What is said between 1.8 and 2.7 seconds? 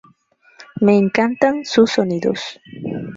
sonidos.